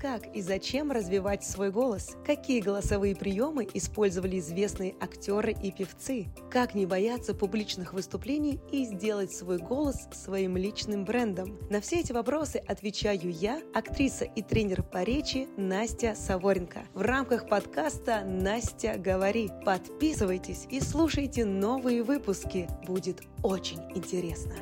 [0.00, 2.16] Как и зачем развивать свой голос?
[2.24, 6.28] Какие голосовые приемы использовали известные актеры и певцы?
[6.50, 11.58] Как не бояться публичных выступлений и сделать свой голос своим личным брендом?
[11.68, 16.80] На все эти вопросы отвечаю я, актриса и тренер по речи Настя Саворенко.
[16.94, 19.50] В рамках подкаста «Настя, говори».
[19.66, 22.70] Подписывайтесь и слушайте новые выпуски.
[22.86, 24.54] Будет очень интересно.